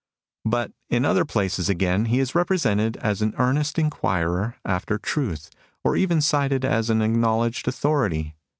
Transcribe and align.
* 0.27 0.35
But 0.45 0.71
in 0.89 1.05
other 1.05 1.25
places 1.25 1.69
again 1.69 2.05
he 2.05 2.19
is 2.19 2.33
represented 2.33 2.97
as 2.97 3.21
an 3.21 3.35
earnest 3.37 3.77
inquirer 3.77 4.55
after 4.65 4.97
truth, 4.97 5.51
or 5.83 5.95
even 5.95 6.21
cited 6.21 6.65
as 6.65 6.89
an 6.89 7.03
acknowledged 7.03 7.67
authority. 7.67 8.33